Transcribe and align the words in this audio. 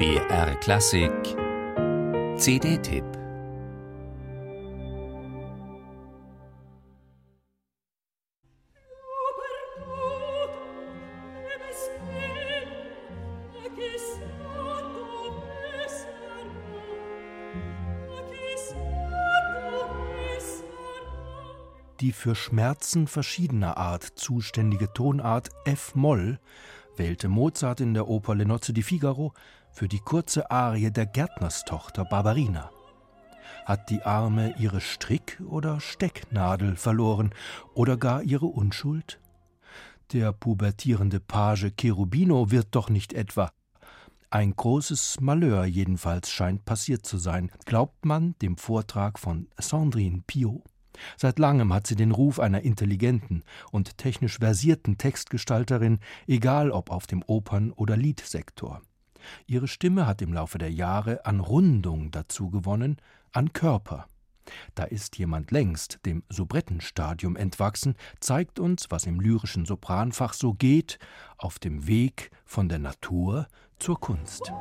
BR 0.00 0.54
Klassik. 0.60 1.12
CD-Tipp 2.38 3.04
Die 22.00 22.12
für 22.12 22.34
Schmerzen 22.34 23.06
verschiedener 23.06 23.76
Art 23.76 24.04
zuständige 24.14 24.90
Tonart 24.94 25.50
F-Moll 25.66 26.38
wählte 27.00 27.28
Mozart 27.28 27.80
in 27.80 27.94
der 27.94 28.08
Oper 28.08 28.34
Le 28.34 28.44
Nozze 28.44 28.74
di 28.74 28.82
Figaro 28.82 29.32
für 29.72 29.88
die 29.88 30.00
kurze 30.00 30.50
Arie 30.50 30.90
der 30.90 31.06
Gärtnerstochter 31.06 32.04
Barbarina. 32.04 32.70
Hat 33.64 33.88
die 33.88 34.02
Arme 34.02 34.54
ihre 34.58 34.82
Strick- 34.82 35.40
oder 35.48 35.80
Stecknadel 35.80 36.76
verloren 36.76 37.30
oder 37.72 37.96
gar 37.96 38.22
ihre 38.22 38.44
Unschuld? 38.44 39.18
Der 40.12 40.32
pubertierende 40.32 41.20
Page 41.20 41.72
Cherubino 41.74 42.50
wird 42.50 42.68
doch 42.72 42.90
nicht 42.90 43.14
etwa. 43.14 43.50
Ein 44.28 44.54
großes 44.54 45.20
Malheur 45.20 45.64
jedenfalls 45.64 46.28
scheint 46.28 46.66
passiert 46.66 47.06
zu 47.06 47.16
sein, 47.16 47.50
glaubt 47.64 48.04
man 48.04 48.34
dem 48.42 48.58
Vortrag 48.58 49.18
von 49.18 49.48
Sandrine 49.56 50.22
Piot. 50.26 50.69
Seit 51.16 51.38
langem 51.38 51.72
hat 51.72 51.86
sie 51.86 51.96
den 51.96 52.10
Ruf 52.10 52.40
einer 52.40 52.62
intelligenten 52.62 53.42
und 53.70 53.98
technisch 53.98 54.38
versierten 54.38 54.98
Textgestalterin, 54.98 55.98
egal 56.26 56.70
ob 56.70 56.90
auf 56.90 57.06
dem 57.06 57.22
Opern- 57.22 57.72
oder 57.72 57.96
Liedsektor. 57.96 58.82
Ihre 59.46 59.68
Stimme 59.68 60.06
hat 60.06 60.22
im 60.22 60.32
Laufe 60.32 60.58
der 60.58 60.72
Jahre 60.72 61.26
an 61.26 61.40
Rundung 61.40 62.10
dazu 62.10 62.50
gewonnen, 62.50 62.96
an 63.32 63.52
Körper. 63.52 64.06
Da 64.74 64.84
ist 64.84 65.18
jemand 65.18 65.50
längst 65.50 66.00
dem 66.06 66.24
Soubrettenstadium 66.28 67.36
entwachsen, 67.36 67.94
zeigt 68.18 68.58
uns, 68.58 68.86
was 68.90 69.06
im 69.06 69.20
lyrischen 69.20 69.64
Sopranfach 69.64 70.32
so 70.32 70.54
geht, 70.54 70.98
auf 71.36 71.58
dem 71.58 71.86
Weg 71.86 72.30
von 72.44 72.68
der 72.68 72.78
Natur 72.78 73.46
zur 73.78 74.00
Kunst. 74.00 74.52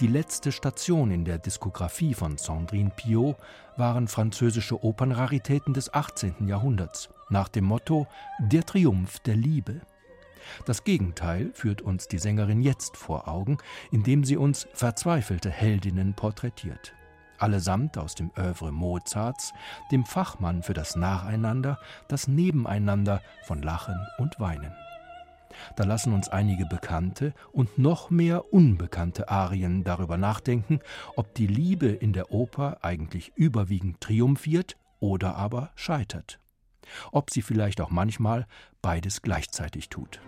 Die 0.00 0.06
letzte 0.06 0.50
Station 0.50 1.10
in 1.10 1.26
der 1.26 1.36
Diskografie 1.36 2.14
von 2.14 2.38
Sandrine 2.38 2.88
Piot 2.88 3.36
waren 3.76 4.08
französische 4.08 4.82
Opernraritäten 4.82 5.74
des 5.74 5.92
18. 5.92 6.48
Jahrhunderts 6.48 7.10
nach 7.28 7.48
dem 7.48 7.66
Motto 7.66 8.06
Der 8.38 8.64
Triumph 8.64 9.18
der 9.20 9.36
Liebe. 9.36 9.82
Das 10.64 10.84
Gegenteil 10.84 11.50
führt 11.52 11.82
uns 11.82 12.08
die 12.08 12.16
Sängerin 12.16 12.62
jetzt 12.62 12.96
vor 12.96 13.28
Augen, 13.28 13.58
indem 13.90 14.24
sie 14.24 14.38
uns 14.38 14.66
verzweifelte 14.72 15.50
Heldinnen 15.50 16.14
porträtiert. 16.14 16.94
Allesamt 17.36 17.98
aus 17.98 18.14
dem 18.14 18.30
Övre 18.38 18.72
Mozarts, 18.72 19.52
dem 19.92 20.06
Fachmann 20.06 20.62
für 20.62 20.74
das 20.74 20.96
Nacheinander, 20.96 21.78
das 22.08 22.26
Nebeneinander 22.26 23.20
von 23.42 23.60
Lachen 23.60 24.00
und 24.16 24.40
Weinen. 24.40 24.72
Da 25.76 25.84
lassen 25.84 26.12
uns 26.12 26.28
einige 26.28 26.66
bekannte 26.66 27.34
und 27.52 27.78
noch 27.78 28.10
mehr 28.10 28.52
unbekannte 28.52 29.28
Arien 29.28 29.84
darüber 29.84 30.16
nachdenken, 30.16 30.80
ob 31.16 31.34
die 31.34 31.46
Liebe 31.46 31.88
in 31.88 32.12
der 32.12 32.32
Oper 32.32 32.78
eigentlich 32.82 33.32
überwiegend 33.36 34.00
triumphiert 34.00 34.76
oder 34.98 35.36
aber 35.36 35.70
scheitert. 35.74 36.38
Ob 37.12 37.30
sie 37.30 37.42
vielleicht 37.42 37.80
auch 37.80 37.90
manchmal 37.90 38.46
beides 38.82 39.22
gleichzeitig 39.22 39.88
tut. 39.88 40.20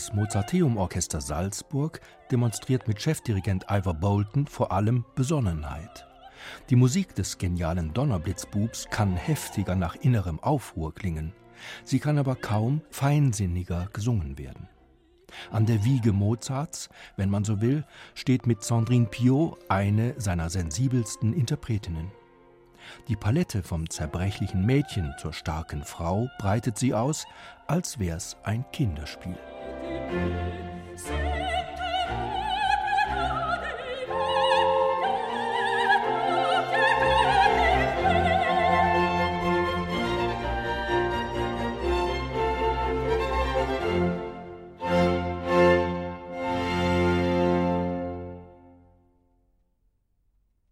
Das 0.00 0.14
Mozarteum-Orchester 0.14 1.20
Salzburg 1.20 2.00
demonstriert 2.30 2.88
mit 2.88 3.02
Chefdirigent 3.02 3.66
Ivor 3.68 3.92
Bolton 3.92 4.46
vor 4.46 4.72
allem 4.72 5.04
Besonnenheit. 5.14 6.06
Die 6.70 6.76
Musik 6.76 7.14
des 7.14 7.36
genialen 7.36 7.92
Donnerblitzbubs 7.92 8.86
kann 8.88 9.14
heftiger 9.14 9.74
nach 9.74 9.96
innerem 9.96 10.40
Aufruhr 10.40 10.94
klingen. 10.94 11.34
Sie 11.84 11.98
kann 11.98 12.16
aber 12.16 12.34
kaum 12.34 12.80
feinsinniger 12.88 13.90
gesungen 13.92 14.38
werden. 14.38 14.70
An 15.50 15.66
der 15.66 15.84
Wiege 15.84 16.14
Mozarts, 16.14 16.88
wenn 17.18 17.28
man 17.28 17.44
so 17.44 17.60
will, 17.60 17.84
steht 18.14 18.46
mit 18.46 18.64
Sandrine 18.64 19.04
Piot 19.04 19.58
eine 19.68 20.18
seiner 20.18 20.48
sensibelsten 20.48 21.34
Interpretinnen. 21.34 22.10
Die 23.08 23.16
Palette 23.16 23.62
vom 23.62 23.90
zerbrechlichen 23.90 24.64
Mädchen 24.64 25.12
zur 25.18 25.34
starken 25.34 25.84
Frau 25.84 26.30
breitet 26.38 26.78
sie 26.78 26.94
aus, 26.94 27.26
als 27.66 27.98
wär's 27.98 28.38
ein 28.44 28.64
Kinderspiel. 28.72 29.36
Say 30.10 31.29